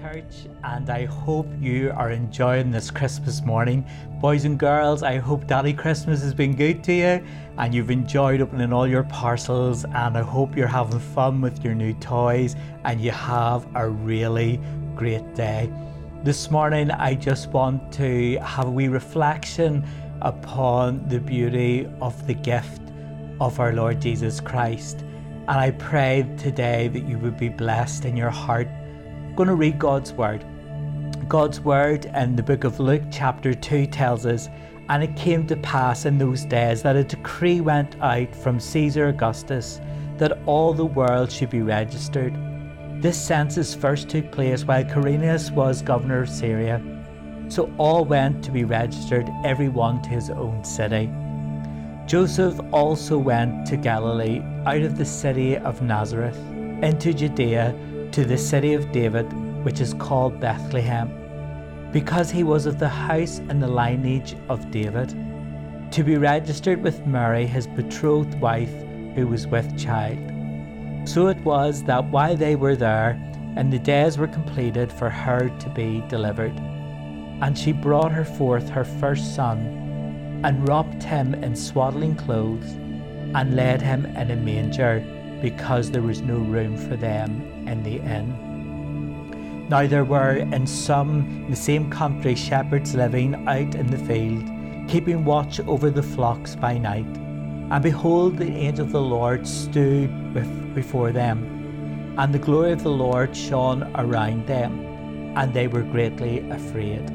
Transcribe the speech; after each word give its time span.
church, 0.00 0.46
and 0.64 0.88
I 0.88 1.04
hope 1.04 1.46
you 1.60 1.92
are 1.94 2.10
enjoying 2.10 2.70
this 2.70 2.90
Christmas 2.90 3.42
morning. 3.42 3.84
Boys 4.20 4.44
and 4.46 4.58
girls, 4.58 5.02
I 5.02 5.18
hope 5.18 5.46
Daddy 5.46 5.74
Christmas 5.74 6.22
has 6.22 6.32
been 6.32 6.56
good 6.56 6.82
to 6.84 6.92
you 6.92 7.24
and 7.58 7.74
you've 7.74 7.90
enjoyed 7.90 8.40
opening 8.40 8.72
all 8.72 8.86
your 8.86 9.02
parcels. 9.04 9.84
And 9.84 10.16
I 10.16 10.22
hope 10.22 10.56
you're 10.56 10.66
having 10.66 11.00
fun 11.00 11.42
with 11.42 11.62
your 11.62 11.74
new 11.74 11.92
toys 11.94 12.56
and 12.84 13.00
you 13.00 13.10
have 13.10 13.66
a 13.74 13.88
really 13.88 14.58
great 14.94 15.34
day. 15.34 15.70
This 16.22 16.50
morning, 16.50 16.90
I 16.90 17.14
just 17.14 17.48
want 17.48 17.92
to 17.94 18.38
have 18.38 18.68
a 18.68 18.70
wee 18.70 18.88
reflection 18.88 19.84
upon 20.22 21.06
the 21.08 21.20
beauty 21.20 21.86
of 22.00 22.26
the 22.26 22.34
gift 22.34 22.80
of 23.40 23.60
our 23.60 23.72
Lord 23.72 24.00
Jesus 24.00 24.40
Christ. 24.40 25.00
And 25.48 25.58
I 25.58 25.72
pray 25.72 26.26
today 26.38 26.88
that 26.88 27.04
you 27.04 27.18
would 27.18 27.36
be 27.36 27.48
blessed 27.48 28.04
in 28.04 28.16
your 28.16 28.30
heart 28.30 28.68
going 29.40 29.48
to 29.48 29.54
read 29.54 29.78
God's 29.78 30.12
Word. 30.12 30.44
God's 31.26 31.60
Word 31.60 32.04
in 32.14 32.36
the 32.36 32.42
book 32.42 32.64
of 32.64 32.78
Luke, 32.78 33.04
chapter 33.10 33.54
2, 33.54 33.86
tells 33.86 34.26
us, 34.26 34.50
And 34.90 35.02
it 35.02 35.16
came 35.16 35.46
to 35.46 35.56
pass 35.56 36.04
in 36.04 36.18
those 36.18 36.44
days 36.44 36.82
that 36.82 36.94
a 36.94 37.02
decree 37.02 37.62
went 37.62 37.98
out 38.02 38.36
from 38.36 38.60
Caesar 38.60 39.08
Augustus 39.08 39.80
that 40.18 40.36
all 40.44 40.74
the 40.74 40.84
world 40.84 41.32
should 41.32 41.48
be 41.48 41.62
registered. 41.62 42.34
This 43.00 43.16
census 43.18 43.74
first 43.74 44.10
took 44.10 44.30
place 44.30 44.66
while 44.66 44.84
Quirinius 44.84 45.50
was 45.50 45.80
governor 45.80 46.20
of 46.20 46.28
Syria. 46.28 46.82
So 47.48 47.72
all 47.78 48.04
went 48.04 48.44
to 48.44 48.50
be 48.50 48.64
registered, 48.64 49.26
every 49.42 49.70
one 49.70 50.02
to 50.02 50.10
his 50.10 50.28
own 50.28 50.62
city. 50.64 51.10
Joseph 52.04 52.60
also 52.74 53.16
went 53.16 53.66
to 53.68 53.78
Galilee, 53.78 54.42
out 54.66 54.82
of 54.82 54.98
the 54.98 55.06
city 55.06 55.56
of 55.56 55.80
Nazareth, 55.80 56.36
into 56.82 57.14
Judea 57.14 57.74
to 58.12 58.24
the 58.24 58.36
city 58.36 58.74
of 58.74 58.90
David, 58.90 59.32
which 59.64 59.80
is 59.80 59.94
called 59.94 60.40
Bethlehem, 60.40 61.08
because 61.92 62.30
he 62.30 62.42
was 62.42 62.66
of 62.66 62.78
the 62.78 62.88
house 62.88 63.38
and 63.38 63.62
the 63.62 63.68
lineage 63.68 64.34
of 64.48 64.70
David, 64.70 65.10
to 65.92 66.02
be 66.02 66.16
registered 66.16 66.82
with 66.82 67.06
Mary, 67.06 67.46
his 67.46 67.68
betrothed 67.68 68.40
wife, 68.40 68.72
who 69.14 69.28
was 69.28 69.46
with 69.46 69.78
child. 69.78 70.18
So 71.08 71.28
it 71.28 71.38
was 71.44 71.84
that 71.84 72.04
while 72.06 72.36
they 72.36 72.56
were 72.56 72.76
there, 72.76 73.10
and 73.56 73.72
the 73.72 73.78
days 73.78 74.18
were 74.18 74.28
completed 74.28 74.92
for 74.92 75.10
her 75.10 75.48
to 75.48 75.68
be 75.70 76.02
delivered, 76.08 76.56
and 76.56 77.56
she 77.56 77.72
brought 77.72 78.12
her 78.12 78.24
forth 78.24 78.68
her 78.68 78.84
first 78.84 79.36
son, 79.36 80.40
and 80.44 80.68
wrapped 80.68 81.02
him 81.02 81.34
in 81.34 81.54
swaddling 81.54 82.16
clothes, 82.16 82.72
and 83.34 83.54
laid 83.54 83.80
him 83.80 84.04
in 84.06 84.32
a 84.32 84.36
manger 84.36 85.04
because 85.40 85.90
there 85.90 86.02
was 86.02 86.20
no 86.20 86.36
room 86.36 86.76
for 86.76 86.96
them 86.96 87.42
in 87.66 87.82
the 87.82 87.96
inn. 87.96 89.66
Now 89.68 89.86
there 89.86 90.04
were 90.04 90.36
in 90.36 90.66
some 90.66 91.20
in 91.44 91.50
the 91.50 91.56
same 91.56 91.90
country 91.90 92.34
shepherds 92.34 92.94
living 92.94 93.34
out 93.48 93.74
in 93.74 93.86
the 93.86 93.98
field, 93.98 94.44
keeping 94.88 95.24
watch 95.24 95.60
over 95.60 95.90
the 95.90 96.02
flocks 96.02 96.56
by 96.56 96.76
night. 96.76 97.06
And 97.06 97.82
behold, 97.82 98.36
the 98.36 98.50
angel 98.50 98.84
of 98.84 98.92
the 98.92 99.00
Lord 99.00 99.46
stood 99.46 100.10
before 100.74 101.12
them, 101.12 102.16
and 102.18 102.34
the 102.34 102.38
glory 102.40 102.72
of 102.72 102.82
the 102.82 102.90
Lord 102.90 103.36
shone 103.36 103.84
around 103.94 104.48
them, 104.48 104.80
and 105.36 105.54
they 105.54 105.68
were 105.68 105.82
greatly 105.82 106.40
afraid. 106.50 107.06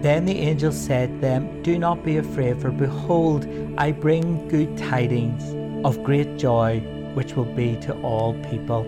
Then 0.00 0.26
the 0.26 0.38
angel 0.38 0.70
said 0.70 1.10
to 1.10 1.18
them, 1.18 1.62
Do 1.64 1.76
not 1.76 2.04
be 2.04 2.18
afraid, 2.18 2.60
for 2.60 2.70
behold, 2.70 3.48
I 3.76 3.90
bring 3.90 4.46
good 4.46 4.78
tidings 4.78 5.42
of 5.84 6.04
great 6.04 6.36
joy 6.36 6.80
which 7.18 7.34
will 7.34 7.52
be 7.56 7.74
to 7.74 7.92
all 8.02 8.32
people. 8.48 8.84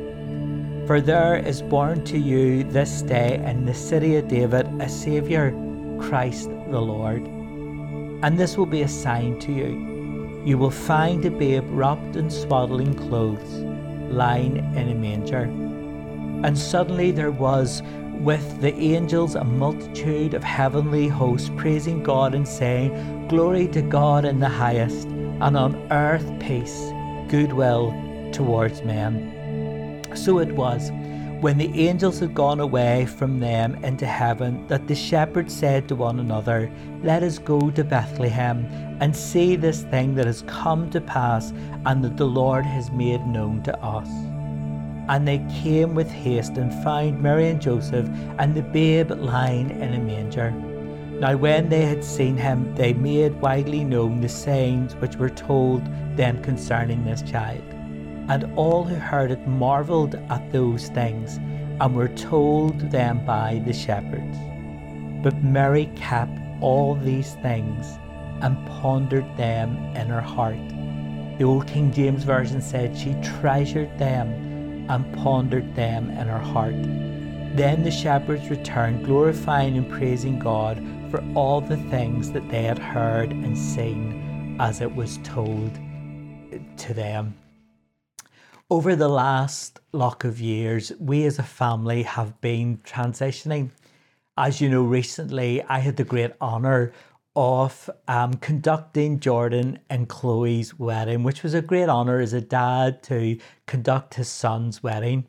For 0.86 1.00
there 1.00 1.34
is 1.34 1.62
born 1.62 2.04
to 2.04 2.16
you 2.16 2.62
this 2.62 3.02
day 3.02 3.42
in 3.44 3.64
the 3.64 3.74
city 3.74 4.14
of 4.18 4.28
David 4.28 4.68
a 4.80 4.88
Saviour, 4.88 5.50
Christ 5.98 6.48
the 6.70 6.80
Lord. 6.80 7.26
And 8.22 8.38
this 8.38 8.56
will 8.56 8.66
be 8.66 8.82
a 8.82 8.88
sign 8.88 9.40
to 9.40 9.52
you. 9.52 10.42
You 10.44 10.58
will 10.58 10.70
find 10.70 11.24
a 11.24 11.30
babe 11.32 11.64
wrapped 11.70 12.14
in 12.14 12.30
swaddling 12.30 12.94
clothes, 12.94 13.52
lying 14.12 14.58
in 14.76 14.90
a 14.90 14.94
manger. 14.94 15.50
And 16.46 16.56
suddenly 16.56 17.10
there 17.10 17.32
was 17.32 17.82
with 18.20 18.60
the 18.60 18.72
angels 18.76 19.34
a 19.34 19.42
multitude 19.42 20.34
of 20.34 20.44
heavenly 20.44 21.08
hosts 21.08 21.50
praising 21.56 22.04
God 22.04 22.36
and 22.36 22.46
saying, 22.46 23.26
Glory 23.26 23.66
to 23.68 23.82
God 23.82 24.24
in 24.24 24.38
the 24.38 24.48
highest, 24.48 25.08
and 25.08 25.56
on 25.56 25.74
earth 25.90 26.30
peace, 26.38 26.92
goodwill 27.28 27.90
towards 28.32 28.82
men. 28.82 30.02
So 30.14 30.38
it 30.38 30.52
was, 30.52 30.90
when 31.40 31.56
the 31.56 31.88
angels 31.88 32.18
had 32.18 32.34
gone 32.34 32.60
away 32.60 33.06
from 33.06 33.40
them 33.40 33.82
into 33.82 34.06
heaven, 34.06 34.66
that 34.66 34.86
the 34.86 34.94
shepherds 34.94 35.54
said 35.54 35.88
to 35.88 35.96
one 35.96 36.20
another, 36.20 36.70
Let 37.02 37.22
us 37.22 37.38
go 37.38 37.70
to 37.70 37.82
Bethlehem 37.82 38.66
and 39.00 39.16
see 39.16 39.56
this 39.56 39.82
thing 39.84 40.14
that 40.16 40.26
has 40.26 40.42
come 40.42 40.90
to 40.90 41.00
pass 41.00 41.54
and 41.86 42.04
that 42.04 42.18
the 42.18 42.26
Lord 42.26 42.66
has 42.66 42.90
made 42.90 43.26
known 43.26 43.62
to 43.62 43.78
us. 43.82 44.08
And 45.08 45.26
they 45.26 45.38
came 45.62 45.94
with 45.94 46.10
haste 46.10 46.58
and 46.58 46.74
found 46.84 47.22
Mary 47.22 47.48
and 47.48 47.60
Joseph 47.60 48.08
and 48.38 48.54
the 48.54 48.62
babe 48.62 49.10
lying 49.10 49.70
in 49.70 49.94
a 49.94 49.98
manger. 49.98 50.50
Now, 51.20 51.36
when 51.36 51.70
they 51.70 51.86
had 51.86 52.04
seen 52.04 52.36
him, 52.36 52.74
they 52.74 52.92
made 52.92 53.40
widely 53.40 53.82
known 53.82 54.20
the 54.20 54.28
sayings 54.28 54.94
which 54.96 55.16
were 55.16 55.30
told 55.30 55.84
them 56.16 56.42
concerning 56.42 57.04
this 57.04 57.22
child. 57.22 57.62
And 58.30 58.44
all 58.56 58.84
who 58.84 58.94
heard 58.94 59.32
it 59.32 59.44
marvelled 59.48 60.14
at 60.14 60.52
those 60.52 60.86
things 60.90 61.38
and 61.80 61.96
were 61.96 62.06
told 62.08 62.78
them 62.92 63.26
by 63.26 63.60
the 63.66 63.72
shepherds. 63.72 64.38
But 65.20 65.42
Mary 65.42 65.90
kept 65.96 66.38
all 66.60 66.94
these 66.94 67.34
things 67.42 67.98
and 68.40 68.56
pondered 68.68 69.26
them 69.36 69.76
in 69.96 70.06
her 70.06 70.20
heart. 70.20 70.68
The 71.38 71.44
Old 71.44 71.66
King 71.66 71.92
James 71.92 72.22
Version 72.22 72.62
said 72.62 72.96
she 72.96 73.16
treasured 73.20 73.98
them 73.98 74.86
and 74.88 75.12
pondered 75.16 75.74
them 75.74 76.08
in 76.10 76.28
her 76.28 76.38
heart. 76.38 76.80
Then 77.56 77.82
the 77.82 77.90
shepherds 77.90 78.48
returned, 78.48 79.06
glorifying 79.06 79.76
and 79.76 79.90
praising 79.90 80.38
God 80.38 80.80
for 81.10 81.20
all 81.34 81.60
the 81.60 81.78
things 81.90 82.30
that 82.30 82.48
they 82.48 82.62
had 82.62 82.78
heard 82.78 83.32
and 83.32 83.58
seen 83.58 84.56
as 84.60 84.80
it 84.80 84.94
was 84.94 85.18
told 85.24 85.72
to 86.76 86.94
them. 86.94 87.34
Over 88.72 88.94
the 88.94 89.08
last 89.08 89.80
lock 89.90 90.22
of 90.22 90.40
years, 90.40 90.92
we 91.00 91.24
as 91.24 91.40
a 91.40 91.42
family 91.42 92.04
have 92.04 92.40
been 92.40 92.78
transitioning. 92.78 93.70
As 94.38 94.60
you 94.60 94.68
know, 94.68 94.84
recently 94.84 95.60
I 95.64 95.80
had 95.80 95.96
the 95.96 96.04
great 96.04 96.30
honour 96.40 96.92
of 97.34 97.90
um, 98.06 98.34
conducting 98.34 99.18
Jordan 99.18 99.80
and 99.90 100.08
Chloe's 100.08 100.78
wedding, 100.78 101.24
which 101.24 101.42
was 101.42 101.52
a 101.52 101.60
great 101.60 101.88
honour 101.88 102.20
as 102.20 102.32
a 102.32 102.40
dad 102.40 103.02
to 103.02 103.38
conduct 103.66 104.14
his 104.14 104.28
son's 104.28 104.84
wedding. 104.84 105.26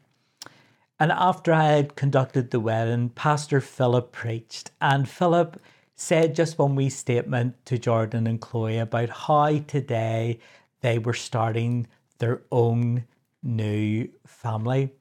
And 1.00 1.12
after 1.12 1.52
I 1.52 1.64
had 1.64 1.96
conducted 1.96 2.52
the 2.52 2.60
wedding, 2.60 3.10
Pastor 3.10 3.60
Philip 3.60 4.12
preached, 4.12 4.70
and 4.80 5.10
Philip 5.10 5.60
said 5.96 6.36
just 6.36 6.60
one 6.60 6.76
wee 6.76 6.92
statement 6.92 7.56
to 7.66 7.80
Jordan 7.80 8.28
and 8.28 8.40
Chloe 8.40 8.78
about 8.78 9.10
how 9.10 9.58
today 9.62 10.38
they 10.82 11.00
were 11.00 11.16
starting 11.16 11.88
their 12.20 12.44
own 12.52 13.06
new 13.44 14.10
family. 14.26 14.92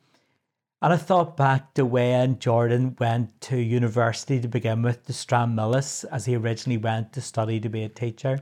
And 0.82 0.94
I 0.94 0.96
thought 0.96 1.36
back 1.36 1.74
to 1.74 1.84
when 1.84 2.38
Jordan 2.38 2.96
went 2.98 3.38
to 3.42 3.58
university 3.58 4.40
to 4.40 4.48
begin 4.48 4.80
with, 4.80 5.04
to 5.06 5.12
Stranmillis, 5.12 6.06
as 6.10 6.24
he 6.24 6.36
originally 6.36 6.78
went 6.78 7.12
to 7.12 7.20
study 7.20 7.60
to 7.60 7.68
be 7.68 7.82
a 7.82 7.88
teacher. 7.88 8.40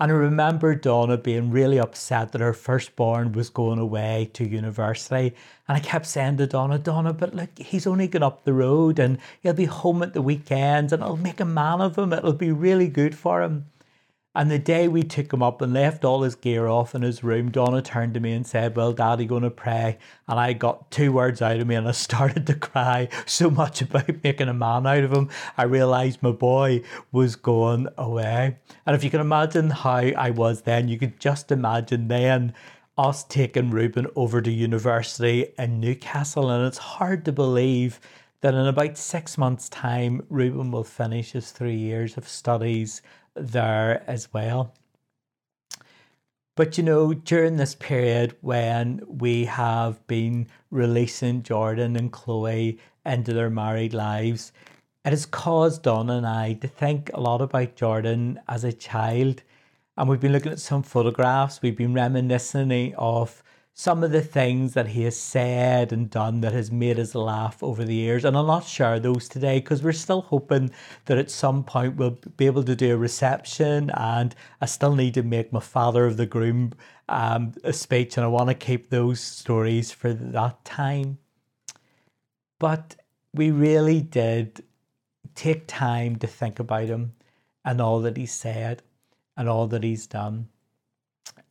And 0.00 0.10
I 0.10 0.14
remember 0.14 0.74
Donna 0.74 1.18
being 1.18 1.50
really 1.50 1.78
upset 1.78 2.32
that 2.32 2.40
her 2.40 2.54
firstborn 2.54 3.32
was 3.32 3.50
going 3.50 3.78
away 3.78 4.30
to 4.32 4.48
university. 4.48 5.36
And 5.68 5.76
I 5.76 5.80
kept 5.80 6.06
saying 6.06 6.38
to 6.38 6.46
Donna, 6.46 6.78
Donna, 6.78 7.12
but 7.12 7.34
look, 7.34 7.58
he's 7.58 7.86
only 7.86 8.08
going 8.08 8.22
up 8.22 8.44
the 8.44 8.54
road 8.54 8.98
and 8.98 9.18
he'll 9.42 9.52
be 9.52 9.66
home 9.66 10.02
at 10.02 10.14
the 10.14 10.22
weekends 10.22 10.94
and 10.94 11.02
it'll 11.02 11.18
make 11.18 11.40
a 11.40 11.44
man 11.44 11.82
of 11.82 11.98
him. 11.98 12.14
It'll 12.14 12.32
be 12.32 12.50
really 12.50 12.88
good 12.88 13.14
for 13.14 13.42
him. 13.42 13.66
And 14.32 14.48
the 14.48 14.60
day 14.60 14.86
we 14.86 15.02
took 15.02 15.32
him 15.32 15.42
up 15.42 15.60
and 15.60 15.72
left 15.72 16.04
all 16.04 16.22
his 16.22 16.36
gear 16.36 16.68
off 16.68 16.94
in 16.94 17.02
his 17.02 17.24
room, 17.24 17.50
Donna 17.50 17.82
turned 17.82 18.14
to 18.14 18.20
me 18.20 18.32
and 18.32 18.46
said, 18.46 18.76
Well, 18.76 18.92
Daddy, 18.92 19.26
going 19.26 19.42
to 19.42 19.50
pray. 19.50 19.98
And 20.28 20.38
I 20.38 20.52
got 20.52 20.88
two 20.92 21.10
words 21.10 21.42
out 21.42 21.58
of 21.58 21.66
me 21.66 21.74
and 21.74 21.88
I 21.88 21.90
started 21.92 22.46
to 22.46 22.54
cry 22.54 23.08
so 23.26 23.50
much 23.50 23.82
about 23.82 24.22
making 24.22 24.48
a 24.48 24.54
man 24.54 24.86
out 24.86 25.02
of 25.02 25.12
him. 25.12 25.30
I 25.58 25.64
realised 25.64 26.22
my 26.22 26.30
boy 26.30 26.82
was 27.10 27.34
going 27.34 27.88
away. 27.98 28.58
And 28.86 28.94
if 28.94 29.02
you 29.02 29.10
can 29.10 29.20
imagine 29.20 29.70
how 29.70 29.96
I 29.96 30.30
was 30.30 30.62
then, 30.62 30.86
you 30.86 30.96
could 30.96 31.18
just 31.18 31.50
imagine 31.50 32.06
then 32.06 32.54
us 32.96 33.24
taking 33.24 33.70
Reuben 33.70 34.06
over 34.14 34.40
to 34.40 34.50
university 34.50 35.52
in 35.58 35.80
Newcastle. 35.80 36.50
And 36.50 36.66
it's 36.66 36.78
hard 36.78 37.24
to 37.24 37.32
believe 37.32 37.98
that 38.42 38.54
in 38.54 38.66
about 38.66 38.96
six 38.96 39.36
months' 39.36 39.68
time, 39.68 40.24
Reuben 40.30 40.70
will 40.70 40.84
finish 40.84 41.32
his 41.32 41.50
three 41.50 41.76
years 41.76 42.16
of 42.16 42.28
studies 42.28 43.02
there 43.40 44.04
as 44.06 44.32
well. 44.32 44.74
But 46.56 46.76
you 46.76 46.84
know, 46.84 47.14
during 47.14 47.56
this 47.56 47.74
period 47.74 48.36
when 48.40 49.02
we 49.06 49.46
have 49.46 50.06
been 50.06 50.48
releasing 50.70 51.42
Jordan 51.42 51.96
and 51.96 52.12
Chloe 52.12 52.78
into 53.04 53.32
their 53.32 53.50
married 53.50 53.94
lives. 53.94 54.52
It 55.04 55.10
has 55.10 55.26
caused 55.26 55.82
Donna 55.82 56.18
and 56.18 56.26
I 56.26 56.54
to 56.54 56.68
think 56.68 57.10
a 57.14 57.20
lot 57.20 57.40
about 57.40 57.76
Jordan 57.76 58.40
as 58.48 58.64
a 58.64 58.72
child. 58.72 59.42
And 59.96 60.08
we've 60.08 60.20
been 60.20 60.32
looking 60.32 60.52
at 60.52 60.60
some 60.60 60.82
photographs, 60.82 61.62
we've 61.62 61.76
been 61.76 61.94
reminiscing 61.94 62.94
of 62.96 63.42
some 63.74 64.04
of 64.04 64.10
the 64.10 64.20
things 64.20 64.74
that 64.74 64.88
he 64.88 65.04
has 65.04 65.16
said 65.16 65.92
and 65.92 66.10
done 66.10 66.42
that 66.42 66.52
has 66.52 66.70
made 66.70 66.98
us 66.98 67.14
laugh 67.14 67.62
over 67.62 67.84
the 67.84 67.94
years. 67.94 68.24
And 68.24 68.36
I'll 68.36 68.44
not 68.44 68.64
share 68.64 69.00
those 69.00 69.28
today 69.28 69.58
because 69.58 69.82
we're 69.82 69.92
still 69.92 70.22
hoping 70.22 70.70
that 71.06 71.16
at 71.16 71.30
some 71.30 71.64
point 71.64 71.96
we'll 71.96 72.18
be 72.36 72.46
able 72.46 72.64
to 72.64 72.76
do 72.76 72.94
a 72.94 72.98
reception. 72.98 73.90
And 73.94 74.34
I 74.60 74.66
still 74.66 74.94
need 74.94 75.14
to 75.14 75.22
make 75.22 75.52
my 75.52 75.60
father 75.60 76.04
of 76.04 76.18
the 76.18 76.26
groom 76.26 76.72
um, 77.08 77.54
a 77.64 77.72
speech, 77.72 78.16
and 78.16 78.24
I 78.24 78.28
want 78.28 78.50
to 78.50 78.54
keep 78.54 78.90
those 78.90 79.20
stories 79.20 79.90
for 79.90 80.12
that 80.12 80.64
time. 80.64 81.18
But 82.58 82.96
we 83.32 83.50
really 83.50 84.02
did 84.02 84.62
take 85.34 85.66
time 85.66 86.16
to 86.16 86.26
think 86.26 86.58
about 86.58 86.84
him 86.88 87.14
and 87.64 87.80
all 87.80 88.00
that 88.00 88.16
he 88.16 88.26
said 88.26 88.82
and 89.36 89.48
all 89.48 89.66
that 89.68 89.82
he's 89.82 90.06
done. 90.06 90.49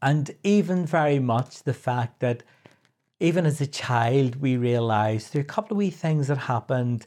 And 0.02 0.32
even 0.44 0.86
very 0.86 1.20
much 1.20 1.64
the 1.64 1.74
fact 1.74 2.20
that 2.20 2.44
even 3.20 3.46
as 3.46 3.60
a 3.60 3.68
child, 3.68 4.38
we 4.38 4.56
realised 4.56 5.34
there 5.34 5.42
are 5.42 5.44
a 5.44 5.46
couple 5.46 5.76
of 5.76 5.80
wee 5.80 5.90
things 5.90 6.28
that 6.28 6.38
happened, 6.38 7.06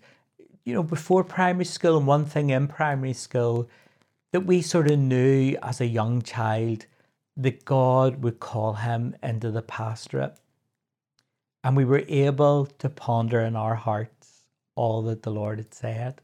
you 0.65 0.75
know, 0.75 0.83
before 0.83 1.25
primary 1.25 1.65
school 1.65 1.97
and 1.97 2.07
one 2.07 2.27
thing 2.27 2.51
in 2.51 2.69
primary 2.69 3.15
school 3.15 3.69
that 4.33 4.47
we 4.47 4.61
sort 4.61 4.91
of 4.91 4.99
knew 4.99 5.57
as 5.63 5.81
a 5.81 5.87
young 5.87 6.21
child 6.23 6.87
that 7.37 7.65
God 7.65 8.23
would 8.23 8.41
call 8.41 8.75
him 8.75 9.17
into 9.23 9.51
the 9.51 9.63
pastorate. 9.63 10.39
And 11.65 11.77
we 11.77 11.85
were 11.85 12.05
able 12.09 12.67
to 12.67 12.89
ponder 12.91 13.41
in 13.41 13.57
our 13.57 13.75
hearts 13.75 14.49
all 14.75 15.03
that 15.03 15.23
the 15.23 15.31
Lord 15.31 15.59
had 15.59 15.73
said. 15.73 16.21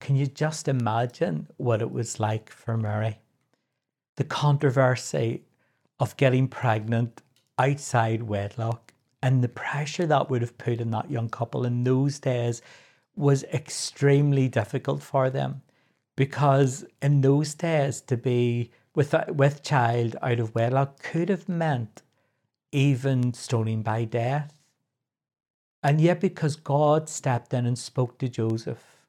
Can 0.00 0.16
you 0.16 0.26
just 0.26 0.66
imagine 0.66 1.48
what 1.58 1.82
it 1.82 1.92
was 1.92 2.18
like 2.18 2.50
for 2.50 2.76
Mary? 2.76 3.18
The 4.16 4.24
controversy 4.24 5.44
of 6.00 6.16
getting 6.16 6.48
pregnant 6.48 7.22
outside 7.58 8.22
wedlock 8.22 8.92
and 9.22 9.42
the 9.42 9.48
pressure 9.48 10.06
that 10.06 10.28
would 10.28 10.42
have 10.42 10.58
put 10.58 10.80
in 10.80 10.90
that 10.90 11.10
young 11.10 11.28
couple 11.28 11.64
in 11.64 11.84
those 11.84 12.18
days 12.18 12.60
was 13.14 13.44
extremely 13.44 14.48
difficult 14.48 15.02
for 15.02 15.30
them. 15.30 15.62
Because 16.16 16.84
in 17.00 17.20
those 17.20 17.54
days 17.54 18.00
to 18.02 18.16
be 18.16 18.70
with 18.94 19.14
with 19.28 19.62
child 19.62 20.16
out 20.20 20.40
of 20.40 20.54
wedlock 20.54 21.02
could 21.02 21.28
have 21.28 21.48
meant 21.48 22.02
even 22.72 23.32
stoning 23.32 23.82
by 23.82 24.04
death. 24.04 24.52
And 25.82 26.00
yet 26.00 26.20
because 26.20 26.56
God 26.56 27.08
stepped 27.08 27.54
in 27.54 27.64
and 27.64 27.78
spoke 27.78 28.18
to 28.18 28.28
Joseph 28.28 29.02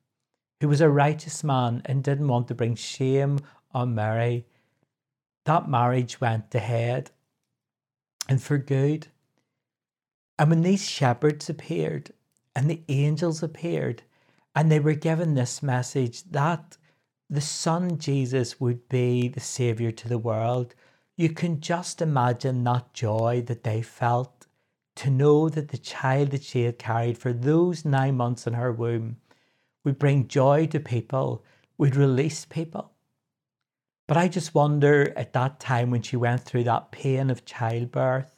who 0.63 0.69
was 0.69 0.79
a 0.79 0.89
righteous 0.89 1.43
man 1.43 1.81
and 1.83 2.01
didn't 2.01 2.29
want 2.29 2.47
to 2.47 2.55
bring 2.55 2.73
shame 2.73 3.37
on 3.73 3.93
Mary 3.93 4.45
that 5.45 5.69
marriage 5.69 6.21
went 6.21 6.53
ahead 6.55 7.11
and 8.29 8.41
for 8.41 8.57
good. 8.57 9.07
And 10.39 10.49
when 10.49 10.61
these 10.61 10.89
shepherds 10.89 11.49
appeared 11.49 12.11
and 12.55 12.69
the 12.69 12.81
angels 12.87 13.43
appeared, 13.43 14.03
and 14.55 14.71
they 14.71 14.79
were 14.79 14.93
given 14.93 15.33
this 15.33 15.63
message 15.63 16.23
that 16.31 16.77
the 17.29 17.41
Son 17.41 17.97
Jesus 17.97 18.59
would 18.59 18.87
be 18.89 19.27
the 19.27 19.39
Saviour 19.39 19.91
to 19.91 20.07
the 20.07 20.17
world, 20.17 20.75
you 21.15 21.29
can 21.29 21.59
just 21.59 22.01
imagine 22.01 22.63
that 22.63 22.93
joy 22.93 23.43
that 23.47 23.63
they 23.63 23.81
felt 23.81 24.45
to 24.95 25.09
know 25.09 25.49
that 25.49 25.69
the 25.69 25.77
child 25.77 26.29
that 26.31 26.43
she 26.43 26.63
had 26.63 26.77
carried 26.77 27.17
for 27.17 27.33
those 27.33 27.83
nine 27.83 28.15
months 28.15 28.45
in 28.45 28.53
her 28.53 28.71
womb 28.71 29.17
would 29.83 29.97
bring 29.97 30.27
joy 30.27 30.67
to 30.67 30.79
people, 30.79 31.43
would 31.77 31.95
release 31.95 32.45
people. 32.45 32.92
But 34.07 34.17
I 34.17 34.27
just 34.27 34.53
wonder 34.53 35.13
at 35.17 35.33
that 35.33 35.59
time 35.59 35.89
when 35.89 36.01
she 36.01 36.17
went 36.17 36.41
through 36.41 36.65
that 36.65 36.91
pain 36.91 37.29
of 37.29 37.45
childbirth, 37.45 38.35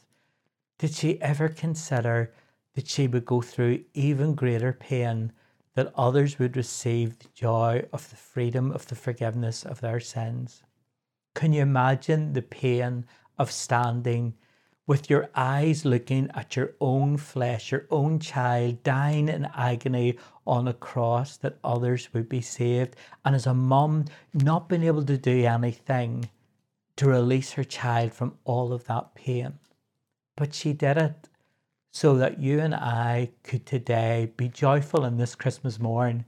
did 0.78 0.94
she 0.94 1.22
ever 1.22 1.50
consider 1.50 2.34
that 2.76 2.88
she 2.88 3.08
would 3.08 3.26
go 3.26 3.42
through 3.42 3.86
even 3.94 4.36
greater 4.36 4.74
pain 4.74 5.32
that 5.74 5.94
others 5.96 6.38
would 6.38 6.56
receive 6.56 7.18
the 7.18 7.30
joy 7.34 7.86
of 7.92 8.10
the 8.10 8.16
freedom 8.16 8.72
of 8.72 8.88
the 8.88 8.96
forgiveness 8.96 9.64
of 9.66 9.82
their 9.82 10.00
sins? 10.00 10.62
Can 11.34 11.52
you 11.52 11.62
imagine 11.62 12.34
the 12.34 12.42
pain 12.42 13.06
of 13.38 13.52
standing 13.52 14.36
with 14.88 15.10
your 15.10 15.30
eyes 15.36 15.84
looking 15.84 16.30
at 16.36 16.56
your 16.56 16.74
own 16.80 17.18
flesh, 17.18 17.72
your 17.72 17.86
own 17.90 18.20
child 18.20 18.84
dying 18.84 19.28
in 19.30 19.46
agony 19.56 20.18
on 20.46 20.68
a 20.68 20.74
cross 20.74 21.38
that 21.38 21.58
others 21.64 22.14
would 22.14 22.30
be 22.30 22.42
saved. 22.42 22.96
And 23.24 23.36
as 23.36 23.48
a 23.48 23.54
mum, 23.54 24.06
not 24.34 24.70
being 24.70 24.84
able 24.84 25.04
to 25.06 25.18
do 25.18 25.46
anything 25.46 26.30
to 26.98 27.08
release 27.08 27.54
her 27.54 27.64
child 27.64 28.14
from 28.14 28.38
all 28.46 28.72
of 28.72 28.86
that 28.86 29.16
pain. 29.16 29.54
But 30.36 30.54
she 30.54 30.74
did 30.74 30.98
it 30.98 31.30
so 31.92 32.16
that 32.18 32.40
you 32.40 32.60
and 32.60 32.76
I 32.76 33.32
could 33.44 33.66
today 33.66 34.32
be 34.38 34.50
joyful 34.50 35.06
in 35.06 35.18
this 35.18 35.34
Christmas 35.34 35.80
morn 35.80 36.26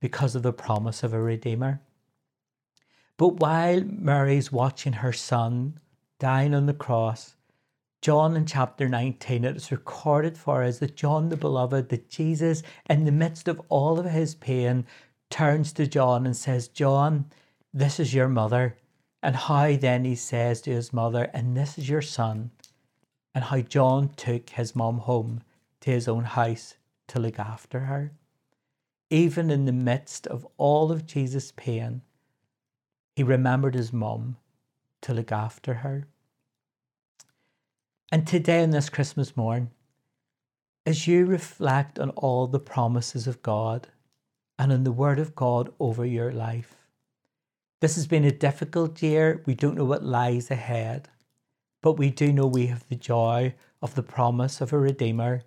because 0.00 0.34
of 0.34 0.42
the 0.42 0.52
promise 0.52 1.02
of 1.02 1.12
a 1.12 1.20
Redeemer. 1.20 1.80
But 3.16 3.34
while 3.34 3.82
Mary's 3.84 4.50
watching 4.50 4.94
her 4.94 5.12
son 5.12 5.78
dying 6.18 6.54
on 6.54 6.66
the 6.66 6.74
cross, 6.74 7.36
John 8.02 8.36
in 8.36 8.46
chapter 8.46 8.88
19, 8.88 9.44
it 9.44 9.54
is 9.56 9.70
recorded 9.70 10.36
for 10.36 10.64
us 10.64 10.80
that 10.80 10.96
John 10.96 11.28
the 11.28 11.36
Beloved, 11.36 11.88
that 11.90 12.10
Jesus, 12.10 12.64
in 12.90 13.04
the 13.04 13.12
midst 13.12 13.46
of 13.46 13.62
all 13.68 14.00
of 14.00 14.06
his 14.06 14.34
pain, 14.34 14.86
turns 15.30 15.72
to 15.74 15.86
John 15.86 16.26
and 16.26 16.36
says, 16.36 16.66
John, 16.66 17.26
this 17.72 18.00
is 18.00 18.12
your 18.12 18.28
mother. 18.28 18.76
And 19.22 19.36
how 19.36 19.76
then 19.76 20.04
he 20.04 20.16
says 20.16 20.60
to 20.62 20.72
his 20.72 20.92
mother, 20.92 21.30
and 21.32 21.56
this 21.56 21.78
is 21.78 21.88
your 21.88 22.02
son. 22.02 22.50
And 23.36 23.44
how 23.44 23.60
John 23.60 24.08
took 24.16 24.50
his 24.50 24.74
mom 24.74 24.98
home 24.98 25.42
to 25.82 25.92
his 25.92 26.08
own 26.08 26.24
house 26.24 26.74
to 27.06 27.20
look 27.20 27.38
after 27.38 27.80
her. 27.80 28.10
Even 29.10 29.48
in 29.48 29.64
the 29.64 29.70
midst 29.70 30.26
of 30.26 30.44
all 30.56 30.90
of 30.90 31.06
Jesus' 31.06 31.52
pain, 31.54 32.02
he 33.14 33.22
remembered 33.22 33.76
his 33.76 33.92
mom 33.92 34.38
to 35.02 35.14
look 35.14 35.30
after 35.30 35.74
her. 35.74 36.08
And 38.12 38.26
today, 38.26 38.62
on 38.62 38.72
this 38.72 38.90
Christmas 38.90 39.38
morn, 39.38 39.70
as 40.84 41.06
you 41.06 41.24
reflect 41.24 41.98
on 41.98 42.10
all 42.10 42.46
the 42.46 42.60
promises 42.60 43.26
of 43.26 43.42
God 43.42 43.88
and 44.58 44.70
on 44.70 44.84
the 44.84 44.92
Word 44.92 45.18
of 45.18 45.34
God 45.34 45.72
over 45.80 46.04
your 46.04 46.30
life, 46.30 46.74
this 47.80 47.94
has 47.94 48.06
been 48.06 48.26
a 48.26 48.30
difficult 48.30 49.02
year. 49.02 49.42
We 49.46 49.54
don't 49.54 49.76
know 49.76 49.86
what 49.86 50.04
lies 50.04 50.50
ahead, 50.50 51.08
but 51.82 51.94
we 51.94 52.10
do 52.10 52.34
know 52.34 52.46
we 52.46 52.66
have 52.66 52.86
the 52.90 52.96
joy 52.96 53.54
of 53.80 53.94
the 53.94 54.02
promise 54.02 54.60
of 54.60 54.74
a 54.74 54.78
Redeemer, 54.78 55.40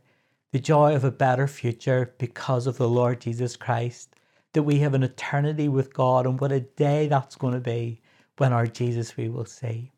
the 0.51 0.59
joy 0.59 0.95
of 0.95 1.03
a 1.03 1.11
better 1.11 1.47
future 1.47 2.15
because 2.17 2.65
of 2.65 2.77
the 2.77 2.89
Lord 2.89 3.21
Jesus 3.21 3.55
Christ, 3.55 4.15
that 4.53 4.63
we 4.63 4.79
have 4.79 4.95
an 4.95 5.03
eternity 5.03 5.69
with 5.69 5.93
God, 5.93 6.25
and 6.25 6.39
what 6.39 6.51
a 6.51 6.61
day 6.61 7.05
that's 7.05 7.35
going 7.35 7.53
to 7.53 7.59
be 7.59 8.01
when 8.37 8.53
our 8.53 8.65
Jesus 8.65 9.15
we 9.15 9.29
will 9.29 9.45
see. 9.45 9.91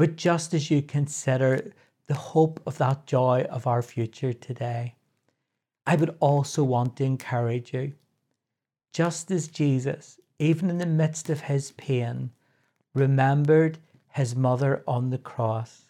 But 0.00 0.16
just 0.16 0.54
as 0.54 0.70
you 0.70 0.80
consider 0.80 1.74
the 2.06 2.14
hope 2.14 2.62
of 2.64 2.78
that 2.78 3.04
joy 3.04 3.46
of 3.50 3.66
our 3.66 3.82
future 3.82 4.32
today, 4.32 4.94
I 5.86 5.96
would 5.96 6.16
also 6.20 6.64
want 6.64 6.96
to 6.96 7.04
encourage 7.04 7.74
you. 7.74 7.92
Just 8.94 9.30
as 9.30 9.46
Jesus, 9.46 10.18
even 10.38 10.70
in 10.70 10.78
the 10.78 10.86
midst 10.86 11.28
of 11.28 11.42
his 11.42 11.72
pain, 11.72 12.30
remembered 12.94 13.76
his 14.08 14.34
mother 14.34 14.82
on 14.88 15.10
the 15.10 15.18
cross. 15.18 15.82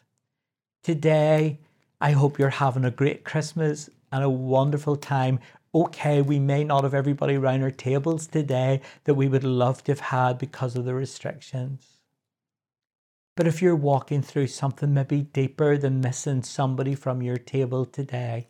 Today, 0.82 1.60
I 2.00 2.10
hope 2.10 2.36
you're 2.36 2.50
having 2.50 2.84
a 2.84 2.90
great 2.90 3.22
Christmas 3.22 3.90
and 4.10 4.24
a 4.24 4.28
wonderful 4.28 4.96
time. 4.96 5.38
Okay, 5.72 6.20
we 6.20 6.40
may 6.40 6.64
not 6.64 6.82
have 6.82 6.94
everybody 6.94 7.36
around 7.36 7.62
our 7.62 7.70
tables 7.70 8.26
today 8.26 8.80
that 9.04 9.14
we 9.14 9.28
would 9.28 9.44
love 9.44 9.84
to 9.84 9.92
have 9.92 10.00
had 10.00 10.36
because 10.36 10.74
of 10.74 10.84
the 10.84 10.94
restrictions. 10.94 11.99
But 13.40 13.46
if 13.46 13.62
you're 13.62 13.74
walking 13.74 14.20
through 14.20 14.48
something 14.48 14.92
maybe 14.92 15.22
deeper 15.22 15.78
than 15.78 16.02
missing 16.02 16.42
somebody 16.42 16.94
from 16.94 17.22
your 17.22 17.38
table 17.38 17.86
today, 17.86 18.48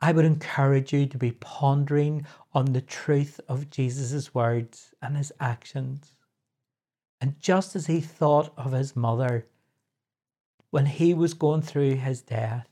I 0.00 0.12
would 0.12 0.24
encourage 0.24 0.94
you 0.94 1.04
to 1.04 1.18
be 1.18 1.32
pondering 1.32 2.24
on 2.54 2.72
the 2.72 2.80
truth 2.80 3.42
of 3.46 3.68
Jesus' 3.68 4.34
words 4.34 4.94
and 5.02 5.18
his 5.18 5.30
actions. 5.40 6.14
And 7.20 7.38
just 7.38 7.76
as 7.76 7.86
he 7.86 8.00
thought 8.00 8.50
of 8.56 8.72
his 8.72 8.96
mother 8.96 9.46
when 10.70 10.86
he 10.86 11.12
was 11.12 11.34
going 11.34 11.60
through 11.60 11.96
his 11.96 12.22
death, 12.22 12.66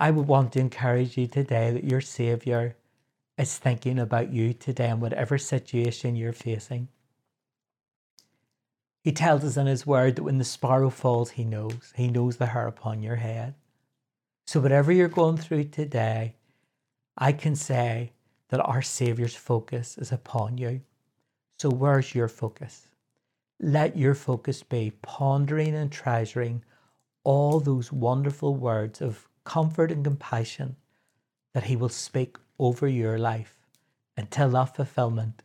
I 0.00 0.10
would 0.10 0.26
want 0.26 0.54
to 0.54 0.58
encourage 0.58 1.16
you 1.16 1.28
today 1.28 1.70
that 1.70 1.84
your 1.84 2.00
Saviour 2.00 2.74
is 3.38 3.56
thinking 3.56 4.00
about 4.00 4.32
you 4.32 4.54
today 4.54 4.90
in 4.90 4.98
whatever 4.98 5.38
situation 5.38 6.16
you're 6.16 6.32
facing. 6.32 6.88
He 9.06 9.12
tells 9.12 9.44
us 9.44 9.56
in 9.56 9.68
His 9.68 9.86
Word 9.86 10.16
that 10.16 10.24
when 10.24 10.38
the 10.38 10.44
sparrow 10.44 10.90
falls, 10.90 11.30
He 11.30 11.44
knows. 11.44 11.92
He 11.94 12.08
knows 12.08 12.38
the 12.38 12.46
hair 12.46 12.66
upon 12.66 13.04
your 13.04 13.14
head. 13.14 13.54
So, 14.48 14.58
whatever 14.58 14.90
you're 14.90 15.06
going 15.06 15.36
through 15.36 15.66
today, 15.66 16.34
I 17.16 17.30
can 17.30 17.54
say 17.54 18.14
that 18.48 18.58
our 18.58 18.82
Saviour's 18.82 19.36
focus 19.36 19.96
is 19.96 20.10
upon 20.10 20.58
you. 20.58 20.80
So, 21.56 21.70
where's 21.70 22.16
your 22.16 22.26
focus? 22.26 22.88
Let 23.60 23.96
your 23.96 24.16
focus 24.16 24.64
be 24.64 24.90
pondering 25.02 25.76
and 25.76 25.92
treasuring 25.92 26.64
all 27.22 27.60
those 27.60 27.92
wonderful 27.92 28.56
words 28.56 29.00
of 29.00 29.28
comfort 29.44 29.92
and 29.92 30.02
compassion 30.02 30.74
that 31.54 31.62
He 31.62 31.76
will 31.76 31.90
speak 31.90 32.38
over 32.58 32.88
your 32.88 33.18
life 33.18 33.54
until 34.16 34.48
that 34.48 34.74
fulfillment 34.74 35.44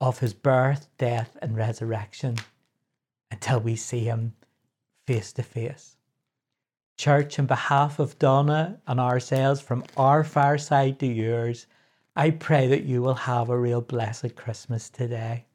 of 0.00 0.20
His 0.20 0.34
birth, 0.34 0.86
death, 0.98 1.36
and 1.42 1.56
resurrection, 1.56 2.36
until 3.30 3.60
we 3.60 3.76
see 3.76 4.04
Him 4.04 4.34
face 5.06 5.32
to 5.34 5.42
face. 5.42 5.96
Church, 6.96 7.38
on 7.38 7.46
behalf 7.46 7.98
of 7.98 8.18
Donna 8.18 8.80
and 8.86 9.00
ourselves, 9.00 9.60
from 9.60 9.84
our 9.96 10.22
fireside 10.22 10.98
to 10.98 11.06
yours, 11.06 11.66
I 12.14 12.30
pray 12.30 12.66
that 12.66 12.84
you 12.84 13.00
will 13.00 13.14
have 13.14 13.48
a 13.48 13.58
real 13.58 13.80
blessed 13.80 14.36
Christmas 14.36 14.90
today. 14.90 15.46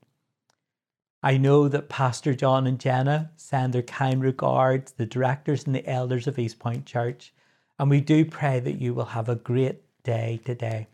I 1.21 1.37
know 1.37 1.67
that 1.67 1.89
Pastor 1.89 2.33
John 2.33 2.67
and 2.67 2.79
Jenna 2.79 3.31
send 3.35 3.73
their 3.73 3.83
kind 3.83 4.21
regards, 4.21 4.91
the 4.93 5.05
directors 5.05 5.65
and 5.65 5.75
the 5.75 5.87
elders 5.87 6.27
of 6.27 6.39
East 6.39 6.59
Point 6.59 6.85
Church, 6.85 7.33
and 7.77 7.89
we 7.89 8.01
do 8.01 8.25
pray 8.25 8.59
that 8.59 8.79
you 8.79 8.93
will 8.93 9.05
have 9.05 9.29
a 9.29 9.35
great 9.35 9.81
day 10.03 10.39
today. 10.45 10.87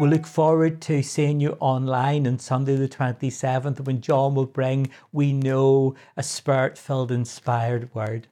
We 0.00 0.08
look 0.08 0.26
forward 0.26 0.82
to 0.82 1.02
seeing 1.02 1.40
you 1.40 1.56
online 1.58 2.26
on 2.26 2.38
Sunday 2.38 2.76
the 2.76 2.88
27th 2.88 3.80
when 3.80 4.02
John 4.02 4.34
will 4.34 4.46
bring, 4.46 4.90
we 5.10 5.32
know, 5.32 5.94
a 6.16 6.22
spirit 6.22 6.76
filled, 6.76 7.10
inspired 7.10 7.94
word. 7.94 8.26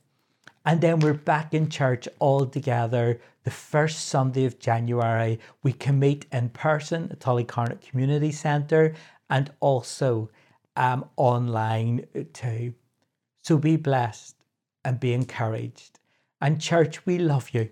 And 0.67 0.81
then 0.81 1.01
we're 1.01 1.15
back 1.15 1.55
in 1.55 1.71
church 1.71 2.07
all 2.19 2.47
together 2.47 3.21
the 3.45 3.51
first 3.51 4.09
Sunday 4.09 4.45
of 4.45 4.59
January. 4.59 5.39
We 5.63 5.73
can 5.73 5.99
meet 5.99 6.27
in 6.33 6.51
person 6.51 7.09
at 7.11 7.21
Tully 7.21 7.45
Tullycarnet 7.45 7.81
Community 7.83 8.33
Centre 8.33 8.95
and 9.31 9.51
also 9.61 10.31
um, 10.77 11.05
online 11.17 12.07
too. 12.33 12.75
So 13.43 13.59
be 13.59 13.77
blessed 13.77 14.37
and 14.85 15.01
be 15.01 15.13
encouraged. 15.13 15.99
And, 16.41 16.61
church, 16.61 17.07
we 17.07 17.19
love 17.19 17.51
you. 17.51 17.71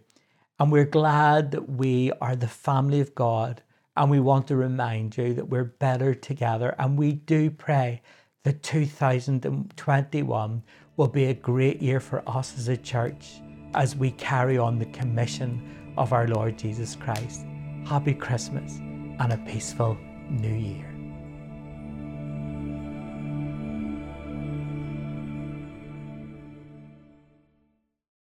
And 0.59 0.71
we're 0.71 0.85
glad 0.85 1.51
that 1.51 1.69
we 1.69 2.13
are 2.21 2.37
the 2.37 2.49
family 2.49 3.01
of 3.01 3.15
God. 3.15 3.63
And 3.97 4.11
we 4.11 4.21
want 4.21 4.47
to 4.49 4.57
remind 4.57 5.17
you 5.17 5.33
that 5.35 5.49
we're 5.49 5.65
better 5.65 6.15
together. 6.15 6.75
And 6.79 6.99
we 6.99 7.13
do 7.13 7.51
pray 7.51 8.03
that 8.45 8.63
2021 8.63 10.63
will 10.97 11.09
be 11.09 11.25
a 11.27 11.35
great 11.35 11.83
year 11.83 12.01
for 12.01 12.29
us 12.29 12.59
as 12.59 12.69
a 12.69 12.77
church 12.77 13.41
as 13.75 13.97
we 13.97 14.11
carry 14.13 14.59
on 14.59 14.79
the 14.79 14.87
commission 14.87 15.95
of 15.97 16.13
our 16.13 16.29
Lord 16.29 16.59
Jesus 16.59 16.97
Christ. 16.97 17.45
Happy 17.87 18.15
Christmas 18.15 18.79
and 18.79 19.33
a 19.33 19.39
peaceful 19.47 19.97
New 20.31 20.55
Year. 20.55 20.92